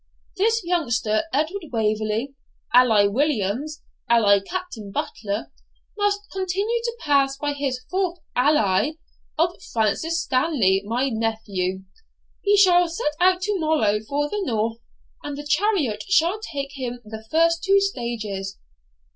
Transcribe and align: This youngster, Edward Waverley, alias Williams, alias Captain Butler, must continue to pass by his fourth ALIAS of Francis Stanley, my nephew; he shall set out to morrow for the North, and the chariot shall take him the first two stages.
This 0.35 0.63
youngster, 0.63 1.25
Edward 1.31 1.65
Waverley, 1.71 2.33
alias 2.75 3.11
Williams, 3.11 3.83
alias 4.09 4.45
Captain 4.49 4.91
Butler, 4.91 5.51
must 5.95 6.21
continue 6.31 6.81
to 6.85 6.97
pass 7.01 7.37
by 7.37 7.53
his 7.53 7.83
fourth 7.91 8.17
ALIAS 8.35 8.95
of 9.37 9.61
Francis 9.71 10.23
Stanley, 10.23 10.81
my 10.87 11.09
nephew; 11.09 11.83
he 12.41 12.57
shall 12.57 12.87
set 12.87 13.13
out 13.19 13.43
to 13.43 13.59
morrow 13.59 13.99
for 13.99 14.27
the 14.27 14.41
North, 14.43 14.79
and 15.21 15.37
the 15.37 15.45
chariot 15.45 16.01
shall 16.09 16.39
take 16.39 16.71
him 16.71 16.99
the 17.05 17.23
first 17.29 17.63
two 17.63 17.79
stages. 17.79 18.57